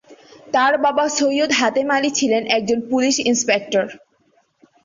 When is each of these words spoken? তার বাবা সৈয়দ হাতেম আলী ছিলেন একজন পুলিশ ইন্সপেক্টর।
তার 0.53 0.73
বাবা 0.85 1.05
সৈয়দ 1.17 1.51
হাতেম 1.59 1.87
আলী 1.91 2.11
ছিলেন 2.19 2.43
একজন 2.57 2.79
পুলিশ 2.89 3.15
ইন্সপেক্টর। 3.29 3.85